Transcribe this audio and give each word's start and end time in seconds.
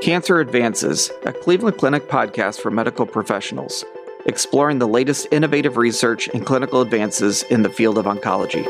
Cancer 0.00 0.40
Advances, 0.40 1.10
a 1.26 1.32
Cleveland 1.32 1.76
Clinic 1.76 2.08
podcast 2.08 2.62
for 2.62 2.70
medical 2.70 3.04
professionals, 3.04 3.84
exploring 4.24 4.78
the 4.78 4.88
latest 4.88 5.26
innovative 5.30 5.76
research 5.76 6.26
and 6.28 6.46
clinical 6.46 6.80
advances 6.80 7.42
in 7.44 7.60
the 7.62 7.68
field 7.68 7.98
of 7.98 8.06
oncology. 8.06 8.64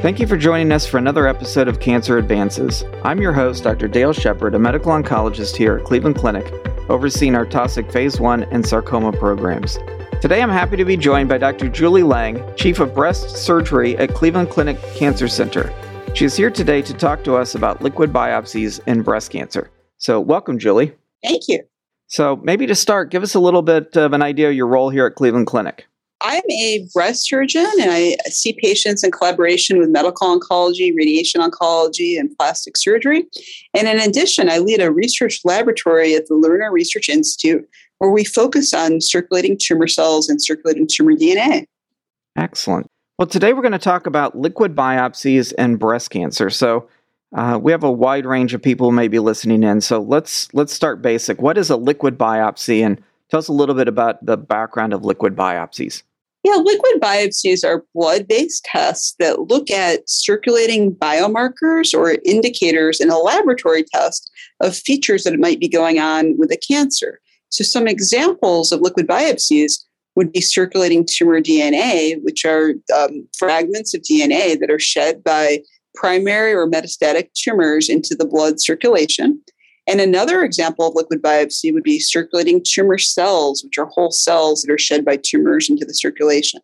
Thank 0.00 0.20
you 0.20 0.28
for 0.28 0.36
joining 0.36 0.70
us 0.70 0.86
for 0.86 0.98
another 0.98 1.26
episode 1.26 1.66
of 1.66 1.80
Cancer 1.80 2.18
Advances. 2.18 2.84
I'm 3.02 3.20
your 3.20 3.32
host, 3.32 3.64
Dr. 3.64 3.88
Dale 3.88 4.12
Shepard, 4.12 4.54
a 4.54 4.60
medical 4.60 4.92
oncologist 4.92 5.56
here 5.56 5.78
at 5.78 5.84
Cleveland 5.84 6.14
Clinic, 6.14 6.52
overseeing 6.88 7.34
our 7.34 7.46
Taussig 7.46 7.90
Phase 7.90 8.20
1 8.20 8.44
and 8.44 8.64
sarcoma 8.64 9.10
programs. 9.10 9.76
Today 10.20 10.40
I'm 10.40 10.50
happy 10.50 10.76
to 10.76 10.84
be 10.84 10.96
joined 10.96 11.28
by 11.28 11.38
Dr. 11.38 11.68
Julie 11.68 12.04
Lang, 12.04 12.40
Chief 12.54 12.78
of 12.78 12.94
Breast 12.94 13.30
Surgery 13.30 13.96
at 13.96 14.14
Cleveland 14.14 14.50
Clinic 14.50 14.80
Cancer 14.94 15.26
Center. 15.26 15.74
She 16.14 16.24
is 16.24 16.36
here 16.36 16.50
today 16.50 16.80
to 16.80 16.94
talk 16.94 17.24
to 17.24 17.34
us 17.34 17.56
about 17.56 17.82
liquid 17.82 18.12
biopsies 18.12 18.78
and 18.86 19.04
breast 19.04 19.32
cancer. 19.32 19.68
So, 19.96 20.20
welcome, 20.20 20.60
Julie. 20.60 20.94
Thank 21.24 21.48
you. 21.48 21.64
So, 22.06 22.36
maybe 22.36 22.68
to 22.68 22.76
start, 22.76 23.10
give 23.10 23.24
us 23.24 23.34
a 23.34 23.40
little 23.40 23.62
bit 23.62 23.96
of 23.96 24.12
an 24.12 24.22
idea 24.22 24.48
of 24.48 24.54
your 24.54 24.68
role 24.68 24.90
here 24.90 25.06
at 25.06 25.16
Cleveland 25.16 25.48
Clinic. 25.48 25.86
I'm 26.20 26.48
a 26.48 26.86
breast 26.94 27.28
surgeon 27.28 27.66
and 27.80 27.90
I 27.90 28.16
see 28.26 28.56
patients 28.62 29.02
in 29.02 29.10
collaboration 29.10 29.78
with 29.78 29.88
medical 29.88 30.38
oncology, 30.38 30.96
radiation 30.96 31.40
oncology, 31.40 32.16
and 32.16 32.30
plastic 32.38 32.76
surgery. 32.76 33.24
And 33.74 33.88
in 33.88 33.98
addition, 33.98 34.48
I 34.48 34.58
lead 34.58 34.80
a 34.80 34.92
research 34.92 35.40
laboratory 35.44 36.14
at 36.14 36.28
the 36.28 36.34
Lerner 36.34 36.70
Research 36.70 37.08
Institute 37.08 37.68
where 37.98 38.12
we 38.12 38.24
focus 38.24 38.72
on 38.72 39.00
circulating 39.00 39.58
tumor 39.60 39.88
cells 39.88 40.28
and 40.28 40.40
circulating 40.40 40.86
tumor 40.88 41.14
DNA. 41.14 41.66
Excellent. 42.36 42.86
Well, 43.16 43.28
today 43.28 43.52
we're 43.52 43.62
going 43.62 43.72
to 43.72 43.78
talk 43.78 44.08
about 44.08 44.36
liquid 44.36 44.74
biopsies 44.74 45.52
and 45.56 45.78
breast 45.78 46.10
cancer. 46.10 46.50
So, 46.50 46.88
uh, 47.32 47.60
we 47.62 47.70
have 47.70 47.84
a 47.84 47.92
wide 47.92 48.26
range 48.26 48.54
of 48.54 48.62
people 48.62 48.90
who 48.90 48.96
may 48.96 49.06
be 49.06 49.20
listening 49.20 49.62
in. 49.62 49.80
So 49.80 50.00
let's 50.00 50.52
let's 50.54 50.72
start 50.72 51.02
basic. 51.02 51.40
What 51.40 51.58
is 51.58 51.70
a 51.70 51.76
liquid 51.76 52.18
biopsy, 52.18 52.80
and 52.84 53.00
tell 53.30 53.38
us 53.38 53.48
a 53.48 53.52
little 53.52 53.74
bit 53.74 53.88
about 53.88 54.24
the 54.24 54.36
background 54.36 54.92
of 54.92 55.04
liquid 55.04 55.36
biopsies. 55.36 56.02
Yeah, 56.44 56.56
liquid 56.56 57.00
biopsies 57.00 57.64
are 57.64 57.84
blood-based 57.94 58.64
tests 58.64 59.14
that 59.18 59.48
look 59.48 59.70
at 59.70 60.08
circulating 60.08 60.94
biomarkers 60.94 61.96
or 61.96 62.18
indicators 62.24 63.00
in 63.00 63.10
a 63.10 63.18
laboratory 63.18 63.84
test 63.84 64.30
of 64.60 64.76
features 64.76 65.22
that 65.24 65.38
might 65.38 65.58
be 65.58 65.68
going 65.68 65.98
on 65.98 66.36
with 66.36 66.52
a 66.52 66.58
cancer. 66.58 67.20
So, 67.48 67.64
some 67.64 67.88
examples 67.88 68.72
of 68.72 68.80
liquid 68.80 69.06
biopsies 69.06 69.84
would 70.16 70.32
be 70.32 70.40
circulating 70.40 71.06
tumor 71.08 71.40
DNA, 71.40 72.22
which 72.22 72.44
are 72.44 72.74
um, 72.96 73.26
fragments 73.36 73.94
of 73.94 74.02
DNA 74.02 74.58
that 74.58 74.70
are 74.70 74.78
shed 74.78 75.22
by 75.24 75.60
primary 75.94 76.52
or 76.52 76.68
metastatic 76.68 77.32
tumors 77.34 77.88
into 77.88 78.14
the 78.14 78.26
blood 78.26 78.60
circulation. 78.60 79.40
And 79.86 80.00
another 80.00 80.42
example 80.42 80.88
of 80.88 80.94
liquid 80.94 81.22
biopsy 81.22 81.72
would 81.72 81.82
be 81.82 82.00
circulating 82.00 82.62
tumor 82.66 82.98
cells, 82.98 83.62
which 83.62 83.78
are 83.78 83.86
whole 83.86 84.10
cells 84.10 84.62
that 84.62 84.72
are 84.72 84.78
shed 84.78 85.04
by 85.04 85.16
tumors 85.16 85.68
into 85.68 85.84
the 85.84 85.94
circulation. 85.94 86.60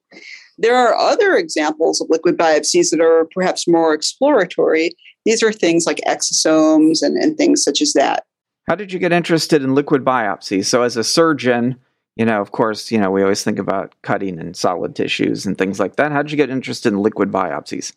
There 0.59 0.77
are 0.77 0.95
other 0.95 1.35
examples 1.37 2.01
of 2.01 2.09
liquid 2.11 2.37
biopsies 2.37 2.91
that 2.91 3.01
are 3.01 3.27
perhaps 3.35 3.69
more 3.69 3.95
exploratory. 3.95 4.91
These 5.25 5.43
are 5.43 5.53
things 5.53 5.87
like 5.87 6.01
exosomes 6.07 7.03
and, 7.03 7.17
and 7.17 7.37
things 7.37 7.63
such 7.63 7.81
as 7.81 7.93
that. 7.93 8.25
How 8.67 8.75
did 8.75 8.93
you 8.93 8.99
get 8.99 9.13
interested 9.13 9.63
in 9.63 9.75
liquid 9.75 10.05
biopsy? 10.05 10.65
So, 10.65 10.83
as 10.83 10.97
a 10.97 11.05
surgeon, 11.05 11.77
you 12.21 12.27
know, 12.27 12.43
of 12.43 12.53
course, 12.53 12.93
you 12.93 12.99
know, 12.99 13.11
we 13.11 13.23
always 13.23 13.43
think 13.43 13.59
about 13.59 13.95
cutting 14.03 14.39
and 14.39 14.55
solid 14.55 14.95
tissues 14.95 15.47
and 15.47 15.57
things 15.57 15.81
like 15.81 15.97
that. 15.97 16.13
How 16.13 16.21
did 16.21 16.31
you 16.31 16.37
get 16.37 16.51
interested 16.51 16.93
in 16.93 16.99
liquid 16.99 17.33
biopsies? 17.33 17.95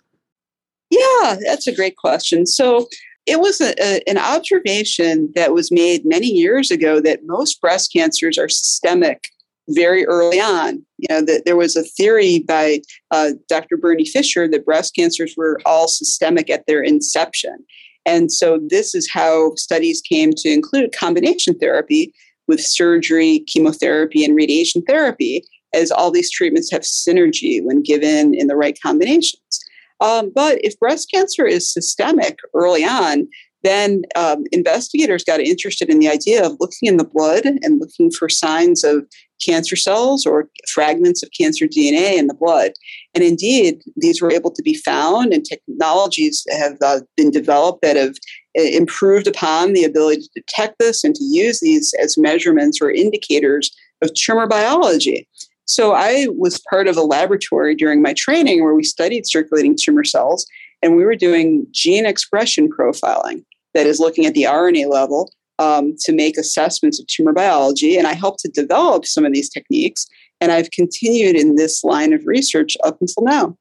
Yeah, 0.89 1.35
that's 1.45 1.67
a 1.67 1.75
great 1.75 1.97
question. 1.97 2.45
So 2.45 2.87
it 3.25 3.41
was 3.41 3.59
a, 3.59 3.73
a, 3.83 3.99
an 4.09 4.17
observation 4.17 5.29
that 5.35 5.53
was 5.53 5.73
made 5.73 6.05
many 6.05 6.27
years 6.27 6.71
ago 6.71 7.01
that 7.01 7.25
most 7.25 7.59
breast 7.59 7.91
cancers 7.91 8.37
are 8.37 8.47
systemic 8.47 9.27
very 9.67 10.05
early 10.05 10.39
on. 10.39 10.85
You 10.99 11.07
know, 11.09 11.21
that 11.23 11.43
there 11.43 11.57
was 11.57 11.75
a 11.75 11.83
theory 11.83 12.45
by 12.47 12.79
uh, 13.11 13.31
Dr. 13.49 13.75
Bernie 13.75 14.05
Fisher 14.05 14.47
that 14.47 14.65
breast 14.65 14.95
cancers 14.95 15.33
were 15.35 15.59
all 15.65 15.89
systemic 15.89 16.49
at 16.49 16.65
their 16.65 16.81
inception. 16.81 17.57
And 18.05 18.31
so 18.31 18.57
this 18.69 18.95
is 18.95 19.11
how 19.11 19.55
studies 19.55 19.99
came 19.99 20.31
to 20.37 20.47
include 20.47 20.95
combination 20.95 21.59
therapy 21.59 22.13
with 22.47 22.61
surgery, 22.61 23.43
chemotherapy, 23.47 24.23
and 24.23 24.35
radiation 24.35 24.81
therapy, 24.83 25.43
as 25.73 25.91
all 25.91 26.11
these 26.11 26.31
treatments 26.31 26.71
have 26.71 26.81
synergy 26.81 27.63
when 27.63 27.81
given 27.81 28.33
in 28.33 28.47
the 28.47 28.55
right 28.55 28.77
combinations. 28.81 29.59
Um, 29.99 30.31
but 30.33 30.59
if 30.63 30.77
breast 30.79 31.09
cancer 31.13 31.45
is 31.45 31.71
systemic 31.71 32.37
early 32.53 32.83
on, 32.83 33.27
then 33.63 34.01
um, 34.15 34.43
investigators 34.51 35.23
got 35.23 35.39
interested 35.39 35.89
in 35.89 35.99
the 35.99 36.09
idea 36.09 36.45
of 36.45 36.57
looking 36.59 36.89
in 36.89 36.97
the 36.97 37.05
blood 37.05 37.45
and 37.45 37.79
looking 37.79 38.11
for 38.11 38.27
signs 38.27 38.83
of 38.83 39.05
cancer 39.43 39.75
cells 39.75 40.25
or 40.25 40.49
fragments 40.67 41.23
of 41.23 41.29
cancer 41.37 41.65
DNA 41.65 42.17
in 42.17 42.27
the 42.27 42.33
blood. 42.33 42.71
And 43.13 43.23
indeed, 43.23 43.81
these 43.95 44.21
were 44.21 44.31
able 44.31 44.51
to 44.51 44.61
be 44.61 44.75
found, 44.75 45.33
and 45.33 45.45
technologies 45.45 46.43
have 46.51 46.77
uh, 46.81 47.01
been 47.15 47.31
developed 47.31 47.81
that 47.81 47.95
have 47.95 48.15
improved 48.55 49.27
upon 49.27 49.73
the 49.73 49.83
ability 49.83 50.21
to 50.21 50.29
detect 50.35 50.79
this 50.79 51.03
and 51.03 51.15
to 51.15 51.23
use 51.23 51.59
these 51.59 51.93
as 52.01 52.17
measurements 52.17 52.79
or 52.81 52.91
indicators 52.91 53.71
of 54.01 54.13
tumor 54.13 54.47
biology. 54.47 55.27
So 55.65 55.93
I 55.93 56.27
was 56.37 56.61
part 56.69 56.87
of 56.87 56.97
a 56.97 57.01
laboratory 57.01 57.73
during 57.73 58.01
my 58.01 58.13
training 58.13 58.63
where 58.63 58.75
we 58.75 58.83
studied 58.83 59.25
circulating 59.25 59.75
tumor 59.79 60.03
cells 60.03 60.45
and 60.81 60.95
we 60.95 61.05
were 61.05 61.15
doing 61.15 61.65
gene 61.71 62.05
expression 62.05 62.69
profiling 62.69 63.43
that 63.73 63.87
is 63.87 63.99
looking 63.99 64.25
at 64.25 64.33
the 64.33 64.43
RNA 64.43 64.91
level 64.91 65.31
um, 65.59 65.95
to 66.01 66.11
make 66.11 66.37
assessments 66.37 66.99
of 66.99 67.07
tumor 67.07 67.33
biology. 67.33 67.97
And 67.97 68.05
I 68.05 68.13
helped 68.13 68.39
to 68.41 68.49
develop 68.49 69.05
some 69.05 69.25
of 69.25 69.33
these 69.33 69.49
techniques. 69.49 70.07
And 70.41 70.51
I've 70.51 70.71
continued 70.71 71.37
in 71.37 71.55
this 71.55 71.83
line 71.83 72.11
of 72.11 72.25
research 72.25 72.75
up 72.83 72.97
until 72.99 73.23
now. 73.23 73.57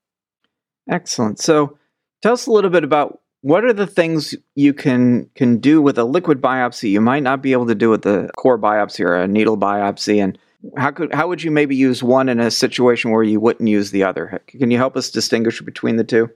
Excellent. 0.90 1.38
So 1.38 1.78
tell 2.22 2.32
us 2.32 2.46
a 2.46 2.52
little 2.52 2.70
bit 2.70 2.82
about 2.82 3.20
what 3.42 3.64
are 3.64 3.72
the 3.72 3.86
things 3.86 4.34
you 4.54 4.72
can 4.72 5.28
can 5.34 5.58
do 5.58 5.82
with 5.82 5.98
a 5.98 6.04
liquid 6.04 6.40
biopsy 6.40 6.90
you 6.90 7.00
might 7.00 7.22
not 7.22 7.42
be 7.42 7.52
able 7.52 7.66
to 7.66 7.74
do 7.74 7.90
with 7.90 8.06
a 8.06 8.30
core 8.36 8.58
biopsy 8.58 9.04
or 9.04 9.14
a 9.14 9.28
needle 9.28 9.58
biopsy 9.58 10.22
and 10.22 10.38
how 10.76 10.90
could 10.90 11.12
how 11.12 11.28
would 11.28 11.42
you 11.42 11.50
maybe 11.50 11.74
use 11.74 12.02
one 12.02 12.28
in 12.28 12.40
a 12.40 12.50
situation 12.50 13.10
where 13.10 13.22
you 13.22 13.40
wouldn't 13.40 13.68
use 13.68 13.90
the 13.90 14.04
other? 14.04 14.40
Can 14.46 14.70
you 14.70 14.78
help 14.78 14.96
us 14.96 15.10
distinguish 15.10 15.60
between 15.60 15.96
the 15.96 16.04
two? 16.04 16.30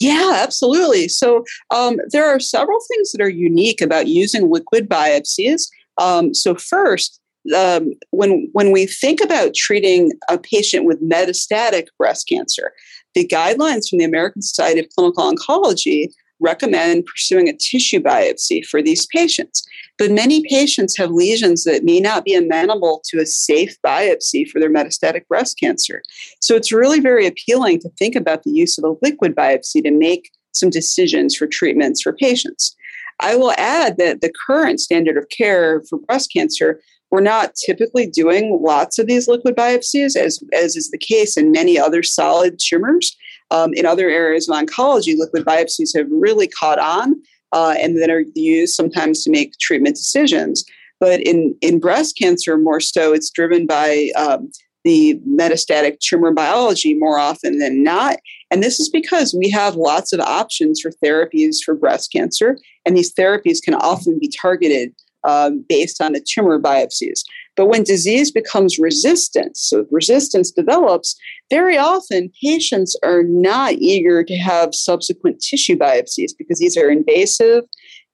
Yeah, 0.00 0.40
absolutely. 0.42 1.08
So 1.08 1.44
um, 1.70 1.98
there 2.10 2.26
are 2.26 2.40
several 2.40 2.78
things 2.88 3.12
that 3.12 3.22
are 3.22 3.30
unique 3.30 3.80
about 3.80 4.08
using 4.08 4.50
liquid 4.50 4.88
biopsies. 4.88 5.68
Um, 5.98 6.34
so 6.34 6.54
first, 6.54 7.20
um, 7.56 7.92
when 8.10 8.48
when 8.52 8.72
we 8.72 8.86
think 8.86 9.20
about 9.20 9.54
treating 9.54 10.12
a 10.28 10.38
patient 10.38 10.84
with 10.84 11.02
metastatic 11.02 11.86
breast 11.98 12.28
cancer, 12.28 12.72
the 13.14 13.26
guidelines 13.26 13.88
from 13.88 13.98
the 13.98 14.04
American 14.04 14.42
Society 14.42 14.80
of 14.80 14.88
Clinical 14.94 15.32
Oncology 15.32 16.08
recommend 16.42 17.06
pursuing 17.06 17.48
a 17.48 17.56
tissue 17.56 18.00
biopsy 18.00 18.64
for 18.64 18.82
these 18.82 19.06
patients. 19.06 19.66
But 19.98 20.10
many 20.10 20.42
patients 20.48 20.96
have 20.96 21.10
lesions 21.10 21.64
that 21.64 21.84
may 21.84 22.00
not 22.00 22.24
be 22.24 22.34
amenable 22.34 23.02
to 23.06 23.20
a 23.20 23.26
safe 23.26 23.76
biopsy 23.84 24.48
for 24.48 24.58
their 24.58 24.72
metastatic 24.72 25.26
breast 25.28 25.58
cancer. 25.58 26.02
So 26.40 26.56
it's 26.56 26.72
really 26.72 27.00
very 27.00 27.26
appealing 27.26 27.80
to 27.80 27.90
think 27.90 28.16
about 28.16 28.42
the 28.42 28.50
use 28.50 28.78
of 28.78 28.84
a 28.84 28.96
liquid 29.02 29.34
biopsy 29.34 29.82
to 29.82 29.90
make 29.90 30.30
some 30.52 30.70
decisions 30.70 31.34
for 31.36 31.46
treatments 31.46 32.02
for 32.02 32.12
patients. 32.12 32.76
I 33.20 33.36
will 33.36 33.52
add 33.52 33.98
that 33.98 34.20
the 34.20 34.32
current 34.46 34.80
standard 34.80 35.16
of 35.16 35.28
care 35.28 35.82
for 35.88 35.98
breast 35.98 36.32
cancer 36.32 36.80
we're 37.12 37.20
not 37.20 37.54
typically 37.54 38.06
doing 38.06 38.58
lots 38.62 38.98
of 38.98 39.06
these 39.06 39.28
liquid 39.28 39.54
biopsies, 39.54 40.16
as, 40.16 40.42
as 40.54 40.76
is 40.76 40.90
the 40.90 40.98
case 40.98 41.36
in 41.36 41.52
many 41.52 41.78
other 41.78 42.02
solid 42.02 42.58
tumors. 42.58 43.14
Um, 43.52 43.72
in 43.74 43.84
other 43.84 44.08
areas 44.08 44.48
of 44.48 44.56
oncology, 44.56 45.14
liquid 45.16 45.44
biopsies 45.44 45.96
have 45.96 46.06
really 46.10 46.48
caught 46.48 46.78
on 46.78 47.14
uh, 47.52 47.74
and 47.78 48.00
then 48.00 48.10
are 48.10 48.24
used 48.34 48.74
sometimes 48.74 49.22
to 49.22 49.30
make 49.30 49.58
treatment 49.60 49.96
decisions. 49.96 50.64
But 50.98 51.20
in, 51.20 51.54
in 51.60 51.78
breast 51.78 52.16
cancer, 52.16 52.56
more 52.56 52.80
so, 52.80 53.12
it's 53.12 53.30
driven 53.30 53.66
by 53.66 54.08
um, 54.16 54.50
the 54.84 55.20
metastatic 55.28 55.98
tumor 56.00 56.32
biology 56.32 56.94
more 56.94 57.18
often 57.18 57.58
than 57.58 57.82
not. 57.82 58.16
And 58.50 58.62
this 58.62 58.80
is 58.80 58.88
because 58.88 59.34
we 59.34 59.50
have 59.50 59.76
lots 59.76 60.12
of 60.12 60.20
options 60.20 60.80
for 60.80 60.92
therapies 61.04 61.56
for 61.64 61.74
breast 61.74 62.10
cancer, 62.12 62.56
and 62.86 62.96
these 62.96 63.12
therapies 63.14 63.58
can 63.62 63.74
often 63.74 64.18
be 64.18 64.32
targeted 64.40 64.92
um, 65.24 65.64
based 65.68 66.00
on 66.00 66.12
the 66.12 66.24
tumor 66.26 66.58
biopsies. 66.58 67.20
But 67.56 67.66
when 67.66 67.84
disease 67.84 68.30
becomes 68.30 68.78
resistant, 68.78 69.56
so 69.56 69.84
resistance 69.90 70.50
develops, 70.50 71.14
very 71.50 71.76
often 71.76 72.32
patients 72.42 72.96
are 73.02 73.22
not 73.22 73.74
eager 73.74 74.24
to 74.24 74.36
have 74.36 74.74
subsequent 74.74 75.40
tissue 75.40 75.76
biopsies 75.76 76.32
because 76.36 76.58
these 76.58 76.76
are 76.78 76.90
invasive. 76.90 77.64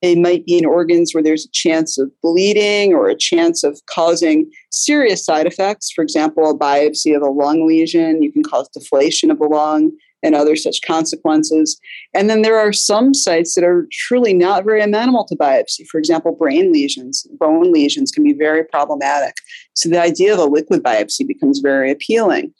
They 0.03 0.15
might 0.15 0.45
be 0.45 0.59
in 0.59 0.65
organs 0.65 1.13
where 1.13 1.23
there's 1.23 1.47
a 1.47 1.51
chance 1.53 1.99
of 1.99 2.11
bleeding 2.23 2.95
or 2.95 3.09
a 3.09 3.17
chance 3.17 3.65
of 3.65 3.81
causing 3.87 4.51
serious 4.71 5.25
side 5.25 5.47
effects. 5.47 5.91
For 5.91 6.03
example, 6.03 6.51
a 6.51 6.57
biopsy 6.57 7.17
of 7.17 7.23
a 7.23 7.31
lung 7.31 7.67
lesion, 7.67 8.23
you 8.23 8.33
can 8.33 8.43
cause 8.43 8.69
deflation 8.69 9.31
of 9.31 9.39
the 9.39 9.47
lung, 9.47 9.93
and 10.23 10.35
other 10.35 10.57
such 10.57 10.81
consequences. 10.83 11.79
And 12.15 12.29
then 12.29 12.43
there 12.43 12.59
are 12.59 12.73
some 12.73 13.15
sites 13.15 13.55
that 13.55 13.65
are 13.65 13.87
truly 13.93 14.35
not 14.35 14.65
very 14.65 14.83
amenable 14.83 15.25
to 15.27 15.37
biopsy. 15.37 15.87
For 15.87 15.99
example, 15.99 16.35
brain 16.35 16.73
lesions, 16.73 17.27
bone 17.39 17.73
lesions 17.73 18.11
can 18.11 18.25
be 18.25 18.33
very 18.33 18.65
problematic. 18.65 19.35
So 19.75 19.89
the 19.89 20.01
idea 20.01 20.33
of 20.33 20.41
a 20.41 20.45
liquid 20.45 20.83
biopsy 20.83 21.27
becomes 21.27 21.61
very 21.61 21.91
appealing. 21.91 22.53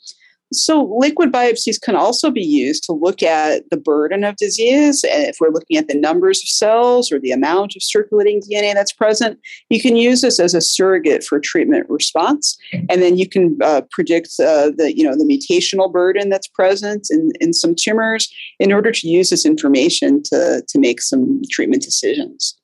So, 0.51 0.83
liquid 0.97 1.31
biopsies 1.31 1.79
can 1.79 1.95
also 1.95 2.31
be 2.31 2.41
used 2.41 2.83
to 2.85 2.93
look 2.93 3.21
at 3.21 3.69
the 3.69 3.77
burden 3.77 4.23
of 4.23 4.35
disease. 4.37 5.03
And 5.03 5.23
if 5.23 5.37
we're 5.39 5.51
looking 5.51 5.77
at 5.77 5.87
the 5.87 5.93
numbers 5.93 6.41
of 6.41 6.47
cells 6.47 7.11
or 7.11 7.19
the 7.19 7.31
amount 7.31 7.75
of 7.75 7.83
circulating 7.83 8.41
DNA 8.41 8.73
that's 8.73 8.91
present, 8.91 9.39
you 9.69 9.79
can 9.79 9.95
use 9.95 10.21
this 10.21 10.39
as 10.39 10.55
a 10.55 10.61
surrogate 10.61 11.23
for 11.23 11.39
treatment 11.39 11.85
response. 11.89 12.57
And 12.73 13.01
then 13.01 13.17
you 13.17 13.29
can 13.29 13.59
uh, 13.61 13.81
predict 13.91 14.29
uh, 14.39 14.71
the, 14.75 14.93
you 14.95 15.03
know, 15.03 15.15
the 15.15 15.23
mutational 15.23 15.91
burden 15.91 16.29
that's 16.29 16.47
present 16.47 17.07
in, 17.11 17.31
in 17.39 17.53
some 17.53 17.75
tumors 17.75 18.33
in 18.59 18.73
order 18.73 18.91
to 18.91 19.07
use 19.07 19.29
this 19.29 19.45
information 19.45 20.23
to, 20.23 20.63
to 20.67 20.79
make 20.79 21.01
some 21.01 21.41
treatment 21.51 21.83
decisions. 21.83 22.57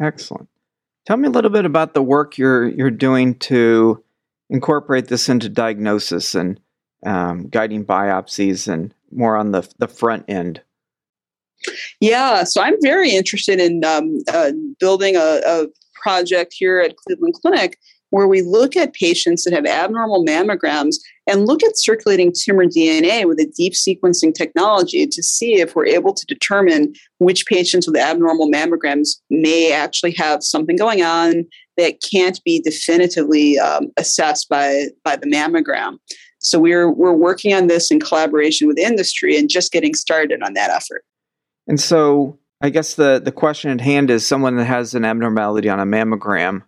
Excellent. 0.00 0.48
Tell 1.06 1.16
me 1.16 1.28
a 1.28 1.30
little 1.30 1.50
bit 1.50 1.64
about 1.64 1.94
the 1.94 2.02
work 2.02 2.36
you're, 2.36 2.68
you're 2.68 2.90
doing 2.90 3.36
to 3.36 4.02
incorporate 4.50 5.08
this 5.08 5.28
into 5.28 5.48
diagnosis 5.48 6.34
and 6.34 6.58
um, 7.04 7.48
guiding 7.48 7.84
biopsies 7.84 8.68
and 8.68 8.94
more 9.10 9.36
on 9.36 9.52
the, 9.52 9.68
the 9.78 9.88
front 9.88 10.24
end? 10.28 10.60
Yeah, 12.00 12.44
so 12.44 12.62
I'm 12.62 12.80
very 12.82 13.10
interested 13.10 13.60
in 13.60 13.84
um, 13.84 14.20
uh, 14.32 14.52
building 14.78 15.16
a, 15.16 15.40
a 15.44 15.66
project 15.94 16.54
here 16.56 16.78
at 16.78 16.96
Cleveland 16.96 17.34
Clinic 17.34 17.78
where 18.10 18.26
we 18.26 18.42
look 18.42 18.76
at 18.76 18.94
patients 18.94 19.44
that 19.44 19.52
have 19.52 19.66
abnormal 19.66 20.24
mammograms 20.24 20.96
and 21.26 21.46
look 21.46 21.62
at 21.62 21.78
circulating 21.78 22.32
tumor 22.34 22.64
DNA 22.64 23.26
with 23.26 23.38
a 23.38 23.52
deep 23.56 23.74
sequencing 23.74 24.32
technology 24.32 25.06
to 25.06 25.22
see 25.22 25.60
if 25.60 25.74
we're 25.76 25.86
able 25.86 26.14
to 26.14 26.24
determine 26.26 26.94
which 27.18 27.46
patients 27.46 27.86
with 27.86 27.96
abnormal 27.96 28.50
mammograms 28.50 29.16
may 29.28 29.72
actually 29.72 30.12
have 30.12 30.42
something 30.42 30.76
going 30.76 31.02
on 31.02 31.44
that 31.76 32.02
can't 32.10 32.42
be 32.44 32.60
definitively 32.60 33.58
um, 33.58 33.88
assessed 33.96 34.48
by, 34.48 34.86
by 35.04 35.16
the 35.16 35.26
mammogram. 35.26 35.98
So 36.38 36.58
we're 36.58 36.90
we're 36.90 37.12
working 37.12 37.54
on 37.54 37.66
this 37.66 37.90
in 37.90 38.00
collaboration 38.00 38.68
with 38.68 38.78
industry 38.78 39.36
and 39.36 39.50
just 39.50 39.72
getting 39.72 39.94
started 39.94 40.42
on 40.42 40.54
that 40.54 40.70
effort. 40.70 41.04
And 41.66 41.80
so 41.80 42.38
I 42.60 42.70
guess 42.70 42.94
the 42.94 43.20
the 43.22 43.32
question 43.32 43.70
at 43.70 43.80
hand 43.80 44.10
is 44.10 44.26
someone 44.26 44.56
that 44.56 44.64
has 44.64 44.94
an 44.94 45.04
abnormality 45.04 45.68
on 45.68 45.80
a 45.80 45.84
mammogram. 45.84 46.62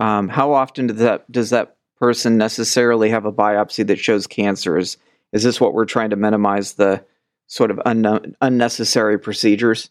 Um, 0.00 0.28
how 0.28 0.52
often 0.52 0.88
does 0.88 0.98
that 0.98 1.30
does 1.30 1.50
that 1.50 1.76
person 1.98 2.36
necessarily 2.36 3.10
have 3.10 3.24
a 3.24 3.32
biopsy 3.32 3.86
that 3.86 3.98
shows 3.98 4.26
cancer? 4.26 4.76
Is 4.76 4.96
is 5.32 5.42
this 5.42 5.60
what 5.60 5.74
we're 5.74 5.84
trying 5.84 6.10
to 6.10 6.16
minimize 6.16 6.74
the 6.74 7.04
sort 7.46 7.70
of 7.70 7.80
un- 7.84 8.36
unnecessary 8.40 9.18
procedures? 9.18 9.90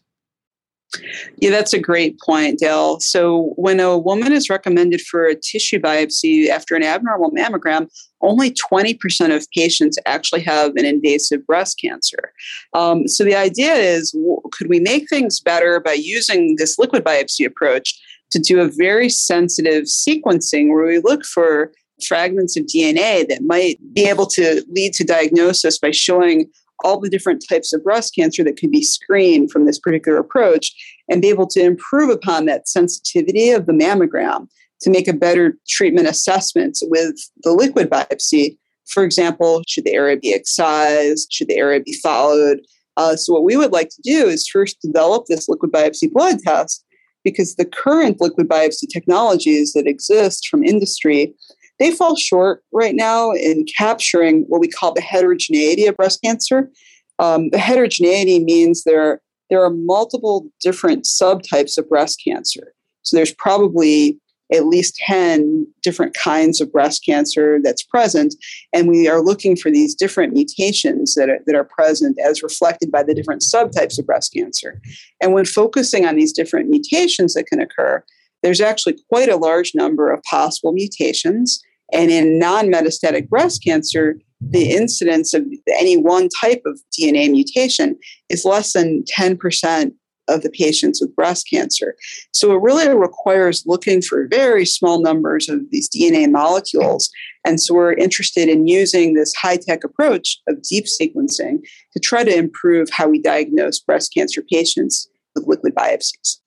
Yeah, 1.38 1.50
that's 1.50 1.72
a 1.72 1.78
great 1.78 2.18
point, 2.20 2.58
Dale. 2.58 3.00
So, 3.00 3.52
when 3.56 3.80
a 3.80 3.98
woman 3.98 4.32
is 4.32 4.50
recommended 4.50 5.00
for 5.00 5.26
a 5.26 5.34
tissue 5.34 5.78
biopsy 5.78 6.48
after 6.48 6.74
an 6.74 6.82
abnormal 6.82 7.30
mammogram, 7.30 7.88
only 8.20 8.52
20% 8.52 9.34
of 9.34 9.46
patients 9.50 9.98
actually 10.06 10.42
have 10.42 10.76
an 10.76 10.84
invasive 10.84 11.46
breast 11.46 11.78
cancer. 11.80 12.32
Um, 12.72 13.08
so, 13.08 13.24
the 13.24 13.36
idea 13.36 13.74
is 13.74 14.16
could 14.52 14.68
we 14.68 14.80
make 14.80 15.08
things 15.08 15.40
better 15.40 15.80
by 15.80 15.92
using 15.92 16.56
this 16.56 16.78
liquid 16.78 17.04
biopsy 17.04 17.46
approach 17.46 17.94
to 18.30 18.38
do 18.38 18.60
a 18.60 18.68
very 18.68 19.08
sensitive 19.08 19.84
sequencing 19.84 20.72
where 20.72 20.86
we 20.86 20.98
look 20.98 21.24
for 21.24 21.72
fragments 22.06 22.56
of 22.56 22.64
DNA 22.66 23.26
that 23.28 23.42
might 23.42 23.78
be 23.94 24.08
able 24.08 24.26
to 24.26 24.64
lead 24.70 24.92
to 24.94 25.04
diagnosis 25.04 25.78
by 25.78 25.90
showing 25.90 26.50
all 26.84 27.00
the 27.00 27.08
different 27.08 27.44
types 27.48 27.72
of 27.72 27.82
breast 27.82 28.14
cancer 28.14 28.44
that 28.44 28.56
can 28.56 28.70
be 28.70 28.82
screened 28.82 29.50
from 29.50 29.66
this 29.66 29.78
particular 29.78 30.18
approach 30.18 30.72
and 31.08 31.22
be 31.22 31.28
able 31.28 31.46
to 31.48 31.60
improve 31.60 32.10
upon 32.10 32.44
that 32.44 32.68
sensitivity 32.68 33.50
of 33.50 33.66
the 33.66 33.72
mammogram 33.72 34.46
to 34.82 34.90
make 34.90 35.08
a 35.08 35.14
better 35.14 35.56
treatment 35.66 36.06
assessment 36.06 36.78
with 36.82 37.16
the 37.42 37.52
liquid 37.52 37.90
biopsy. 37.90 38.58
For 38.86 39.02
example, 39.02 39.62
should 39.66 39.84
the 39.84 39.94
area 39.94 40.18
be 40.18 40.34
excised? 40.34 41.32
Should 41.32 41.48
the 41.48 41.56
area 41.56 41.80
be 41.80 41.94
followed? 41.94 42.60
Uh, 42.96 43.16
so, 43.16 43.32
what 43.32 43.44
we 43.44 43.56
would 43.56 43.72
like 43.72 43.88
to 43.88 44.02
do 44.04 44.28
is 44.28 44.46
first 44.46 44.80
develop 44.80 45.24
this 45.26 45.48
liquid 45.48 45.72
biopsy 45.72 46.12
blood 46.12 46.38
test 46.40 46.84
because 47.24 47.56
the 47.56 47.64
current 47.64 48.20
liquid 48.20 48.48
biopsy 48.48 48.86
technologies 48.92 49.72
that 49.72 49.86
exist 49.86 50.46
from 50.48 50.62
industry 50.62 51.34
they 51.78 51.90
fall 51.90 52.16
short 52.16 52.62
right 52.72 52.94
now 52.94 53.32
in 53.32 53.64
capturing 53.76 54.44
what 54.48 54.60
we 54.60 54.68
call 54.68 54.92
the 54.92 55.00
heterogeneity 55.00 55.86
of 55.86 55.96
breast 55.96 56.20
cancer. 56.22 56.70
Um, 57.18 57.50
the 57.50 57.58
heterogeneity 57.58 58.42
means 58.42 58.84
there, 58.84 59.20
there 59.50 59.64
are 59.64 59.70
multiple 59.70 60.46
different 60.60 61.04
subtypes 61.04 61.76
of 61.78 61.88
breast 61.88 62.20
cancer. 62.24 62.74
So 63.02 63.16
there's 63.16 63.34
probably 63.34 64.18
at 64.52 64.66
least 64.66 64.96
10 64.96 65.66
different 65.82 66.14
kinds 66.14 66.60
of 66.60 66.70
breast 66.70 67.04
cancer 67.04 67.58
that's 67.62 67.82
present. 67.82 68.34
And 68.72 68.88
we 68.88 69.08
are 69.08 69.22
looking 69.22 69.56
for 69.56 69.70
these 69.70 69.94
different 69.94 70.32
mutations 70.32 71.14
that 71.14 71.30
are, 71.30 71.38
that 71.46 71.54
are 71.54 71.64
present 71.64 72.18
as 72.24 72.42
reflected 72.42 72.90
by 72.90 73.02
the 73.02 73.14
different 73.14 73.42
subtypes 73.42 73.98
of 73.98 74.06
breast 74.06 74.32
cancer. 74.34 74.80
And 75.20 75.32
when 75.32 75.44
focusing 75.44 76.04
on 76.04 76.16
these 76.16 76.32
different 76.32 76.68
mutations 76.68 77.34
that 77.34 77.46
can 77.46 77.60
occur, 77.60 78.04
there's 78.44 78.60
actually 78.60 78.96
quite 79.08 79.30
a 79.30 79.36
large 79.36 79.72
number 79.74 80.12
of 80.12 80.22
possible 80.24 80.72
mutations. 80.72 81.60
And 81.92 82.10
in 82.10 82.38
non 82.38 82.66
metastatic 82.66 83.28
breast 83.28 83.64
cancer, 83.64 84.16
the 84.40 84.70
incidence 84.70 85.32
of 85.32 85.46
any 85.78 85.96
one 85.96 86.28
type 86.28 86.62
of 86.66 86.78
DNA 86.96 87.30
mutation 87.30 87.96
is 88.28 88.44
less 88.44 88.74
than 88.74 89.02
10% 89.18 89.92
of 90.28 90.42
the 90.42 90.50
patients 90.50 91.00
with 91.00 91.16
breast 91.16 91.48
cancer. 91.50 91.96
So 92.32 92.52
it 92.52 92.60
really 92.60 92.88
requires 92.88 93.64
looking 93.66 94.02
for 94.02 94.28
very 94.28 94.66
small 94.66 95.00
numbers 95.00 95.48
of 95.48 95.60
these 95.70 95.88
DNA 95.88 96.30
molecules. 96.30 97.10
And 97.46 97.60
so 97.60 97.74
we're 97.74 97.94
interested 97.94 98.48
in 98.48 98.66
using 98.66 99.14
this 99.14 99.34
high 99.34 99.56
tech 99.56 99.84
approach 99.84 100.38
of 100.48 100.62
deep 100.62 100.84
sequencing 100.84 101.60
to 101.92 102.00
try 102.00 102.24
to 102.24 102.36
improve 102.36 102.88
how 102.90 103.08
we 103.08 103.20
diagnose 103.20 103.80
breast 103.80 104.12
cancer 104.14 104.42
patients 104.42 105.08
with 105.34 105.46
liquid 105.46 105.74
biopsies. 105.74 106.40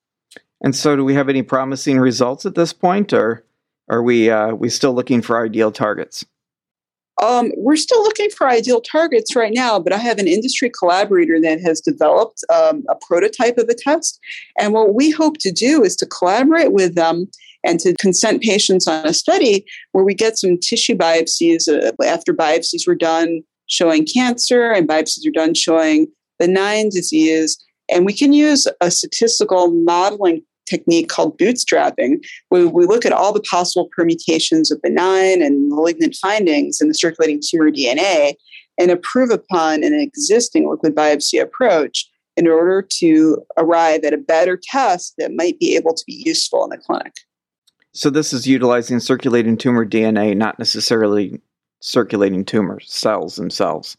And 0.61 0.75
so, 0.75 0.95
do 0.95 1.05
we 1.05 1.13
have 1.13 1.29
any 1.29 1.43
promising 1.43 1.99
results 1.99 2.45
at 2.45 2.55
this 2.55 2.73
point, 2.73 3.13
or 3.13 3.45
are 3.89 4.01
we 4.01 4.29
uh, 4.29 4.53
we 4.53 4.69
still 4.69 4.93
looking 4.93 5.21
for 5.21 5.43
ideal 5.43 5.71
targets? 5.71 6.25
Um, 7.21 7.51
we're 7.57 7.77
still 7.77 8.03
looking 8.03 8.29
for 8.29 8.47
ideal 8.47 8.79
targets 8.79 9.35
right 9.35 9.53
now, 9.53 9.79
but 9.79 9.91
I 9.91 9.97
have 9.97 10.19
an 10.19 10.27
industry 10.27 10.69
collaborator 10.69 11.41
that 11.41 11.59
has 11.61 11.81
developed 11.81 12.43
um, 12.53 12.83
a 12.89 12.95
prototype 13.07 13.57
of 13.57 13.69
a 13.69 13.73
test. 13.73 14.19
And 14.59 14.71
what 14.71 14.93
we 14.93 15.09
hope 15.09 15.37
to 15.39 15.51
do 15.51 15.83
is 15.83 15.95
to 15.97 16.05
collaborate 16.05 16.73
with 16.73 16.93
them 16.93 17.27
and 17.63 17.79
to 17.79 17.95
consent 17.99 18.43
patients 18.43 18.87
on 18.87 19.05
a 19.05 19.13
study 19.13 19.65
where 19.93 20.03
we 20.03 20.13
get 20.13 20.37
some 20.37 20.59
tissue 20.59 20.95
biopsies 20.95 21.67
uh, 21.67 21.91
after 22.05 22.33
biopsies 22.33 22.87
were 22.87 22.95
done 22.95 23.41
showing 23.65 24.05
cancer 24.05 24.71
and 24.71 24.87
biopsies 24.87 25.27
are 25.27 25.31
done 25.31 25.55
showing 25.55 26.07
benign 26.37 26.89
disease 26.89 27.57
and 27.89 28.05
we 28.05 28.13
can 28.13 28.33
use 28.33 28.67
a 28.81 28.91
statistical 28.91 29.71
modeling 29.71 30.43
technique 30.67 31.09
called 31.09 31.37
bootstrapping, 31.37 32.23
where 32.49 32.67
we 32.67 32.85
look 32.85 33.05
at 33.05 33.13
all 33.13 33.33
the 33.33 33.41
possible 33.41 33.89
permutations 33.95 34.69
of 34.69 34.81
benign 34.81 35.41
and 35.41 35.69
malignant 35.69 36.15
findings 36.15 36.81
in 36.81 36.87
the 36.87 36.93
circulating 36.93 37.41
tumor 37.43 37.71
DNA 37.71 38.33
and 38.77 38.91
improve 38.91 39.31
upon 39.31 39.83
an 39.83 39.93
existing 39.93 40.69
liquid 40.69 40.95
biopsy 40.95 41.41
approach 41.41 42.07
in 42.35 42.47
order 42.47 42.87
to 42.99 43.43
arrive 43.57 44.03
at 44.03 44.13
a 44.13 44.17
better 44.17 44.59
test 44.61 45.15
that 45.17 45.33
might 45.33 45.59
be 45.59 45.75
able 45.75 45.93
to 45.93 46.03
be 46.05 46.21
useful 46.25 46.63
in 46.63 46.69
the 46.69 46.77
clinic. 46.77 47.13
So, 47.93 48.11
this 48.11 48.31
is 48.31 48.45
utilizing 48.45 48.99
circulating 48.99 49.57
tumor 49.57 49.85
DNA, 49.85 50.37
not 50.37 50.59
necessarily 50.59 51.41
circulating 51.79 52.45
tumor 52.45 52.79
cells 52.79 53.37
themselves. 53.37 53.97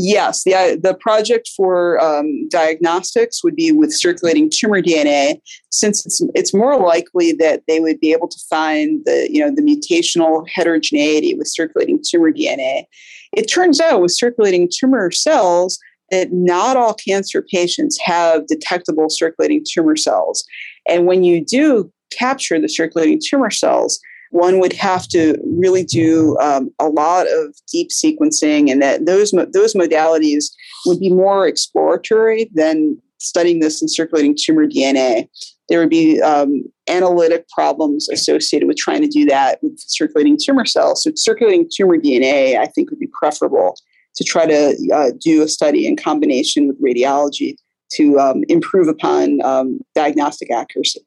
Yes, 0.00 0.44
the 0.44 0.54
uh, 0.54 0.76
the 0.80 0.94
project 0.94 1.50
for 1.56 2.00
um, 2.00 2.48
diagnostics 2.50 3.42
would 3.42 3.56
be 3.56 3.72
with 3.72 3.92
circulating 3.92 4.48
tumor 4.48 4.80
DNA, 4.80 5.40
since 5.72 6.06
it's 6.06 6.22
it's 6.36 6.54
more 6.54 6.78
likely 6.78 7.32
that 7.32 7.62
they 7.66 7.80
would 7.80 7.98
be 7.98 8.12
able 8.12 8.28
to 8.28 8.38
find 8.48 9.02
the 9.06 9.26
you 9.28 9.40
know 9.40 9.52
the 9.52 9.60
mutational 9.60 10.46
heterogeneity 10.48 11.34
with 11.34 11.48
circulating 11.48 12.00
tumor 12.08 12.30
DNA. 12.30 12.84
It 13.32 13.46
turns 13.46 13.80
out 13.80 14.00
with 14.00 14.12
circulating 14.12 14.70
tumor 14.72 15.10
cells 15.10 15.80
that 16.12 16.32
not 16.32 16.76
all 16.76 16.94
cancer 16.94 17.42
patients 17.42 17.98
have 18.04 18.46
detectable 18.46 19.10
circulating 19.10 19.64
tumor 19.68 19.96
cells, 19.96 20.44
and 20.88 21.06
when 21.06 21.24
you 21.24 21.44
do 21.44 21.92
capture 22.16 22.60
the 22.60 22.68
circulating 22.68 23.20
tumor 23.20 23.50
cells, 23.50 23.98
one 24.30 24.60
would 24.60 24.72
have 24.74 25.08
to 25.08 25.36
really 25.44 25.84
do 25.84 26.36
um, 26.38 26.70
a 26.78 26.88
lot 26.88 27.26
of 27.28 27.54
deep 27.70 27.90
sequencing, 27.90 28.70
and 28.70 28.82
that 28.82 29.06
those 29.06 29.32
those 29.52 29.74
modalities 29.74 30.46
would 30.86 31.00
be 31.00 31.10
more 31.10 31.46
exploratory 31.46 32.50
than 32.54 33.00
studying 33.18 33.60
this 33.60 33.82
in 33.82 33.88
circulating 33.88 34.36
tumor 34.38 34.66
DNA. 34.66 35.28
There 35.68 35.80
would 35.80 35.90
be 35.90 36.20
um, 36.22 36.64
analytic 36.88 37.48
problems 37.50 38.08
associated 38.08 38.66
with 38.66 38.78
trying 38.78 39.02
to 39.02 39.08
do 39.08 39.24
that 39.26 39.58
with 39.62 39.78
circulating 39.78 40.38
tumor 40.42 40.64
cells. 40.64 41.02
So, 41.02 41.10
circulating 41.14 41.68
tumor 41.72 41.98
DNA, 41.98 42.56
I 42.58 42.66
think, 42.66 42.90
would 42.90 43.00
be 43.00 43.08
preferable 43.18 43.76
to 44.16 44.24
try 44.24 44.46
to 44.46 44.76
uh, 44.92 45.10
do 45.20 45.42
a 45.42 45.48
study 45.48 45.86
in 45.86 45.96
combination 45.96 46.66
with 46.66 46.80
radiology 46.82 47.56
to 47.92 48.18
um, 48.18 48.44
improve 48.48 48.88
upon 48.88 49.40
um, 49.42 49.80
diagnostic 49.94 50.50
accuracy. 50.50 51.00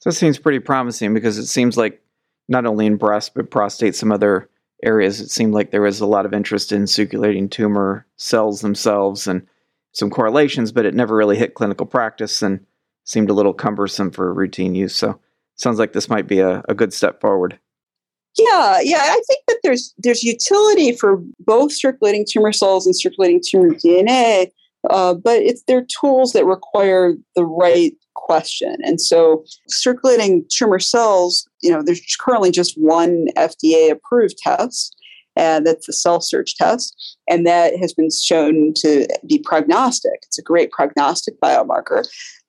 So 0.00 0.08
it 0.08 0.14
seems 0.14 0.38
pretty 0.38 0.58
promising 0.58 1.14
because 1.14 1.38
it 1.38 1.46
seems 1.46 1.76
like 1.76 2.00
not 2.48 2.66
only 2.66 2.86
in 2.86 2.96
breast 2.96 3.32
but 3.34 3.50
prostate, 3.50 3.94
some 3.94 4.12
other 4.12 4.48
areas, 4.82 5.20
it 5.20 5.30
seemed 5.30 5.54
like 5.54 5.70
there 5.70 5.82
was 5.82 6.00
a 6.00 6.06
lot 6.06 6.26
of 6.26 6.34
interest 6.34 6.72
in 6.72 6.86
circulating 6.86 7.48
tumor 7.48 8.06
cells 8.16 8.60
themselves 8.60 9.26
and 9.26 9.46
some 9.92 10.10
correlations, 10.10 10.72
but 10.72 10.84
it 10.84 10.94
never 10.94 11.16
really 11.16 11.36
hit 11.36 11.54
clinical 11.54 11.86
practice 11.86 12.42
and 12.42 12.64
seemed 13.04 13.30
a 13.30 13.34
little 13.34 13.54
cumbersome 13.54 14.10
for 14.10 14.32
routine 14.34 14.74
use. 14.74 14.94
So 14.94 15.18
sounds 15.56 15.78
like 15.78 15.92
this 15.92 16.08
might 16.08 16.26
be 16.26 16.40
a, 16.40 16.62
a 16.68 16.74
good 16.74 16.92
step 16.92 17.20
forward. 17.20 17.58
Yeah, 18.36 18.80
yeah, 18.82 18.98
I 19.00 19.22
think 19.28 19.40
that 19.46 19.60
there's 19.62 19.94
there's 19.98 20.24
utility 20.24 20.92
for 20.92 21.22
both 21.38 21.72
circulating 21.72 22.26
tumor 22.28 22.52
cells 22.52 22.84
and 22.84 22.96
circulating 22.96 23.40
tumor 23.46 23.70
DNA, 23.70 24.50
uh, 24.90 25.14
but 25.14 25.40
it's 25.40 25.62
they're 25.68 25.86
tools 26.00 26.32
that 26.32 26.44
require 26.44 27.14
the 27.36 27.44
right 27.44 27.94
question. 28.14 28.76
And 28.82 29.00
so, 29.00 29.44
circulating 29.68 30.44
tumor 30.50 30.78
cells, 30.78 31.48
you 31.62 31.70
know, 31.70 31.82
there's 31.82 32.16
currently 32.20 32.50
just 32.50 32.74
one 32.76 33.26
FDA 33.36 33.90
approved 33.90 34.38
test, 34.38 34.96
and 35.36 35.66
that's 35.66 35.86
the 35.86 35.92
CellSearch 35.92 36.56
test, 36.56 37.16
and 37.28 37.46
that 37.46 37.76
has 37.78 37.92
been 37.92 38.10
shown 38.10 38.72
to 38.76 39.06
be 39.26 39.38
prognostic. 39.38 40.20
It's 40.24 40.38
a 40.38 40.42
great 40.42 40.70
prognostic 40.70 41.40
biomarker 41.40 42.04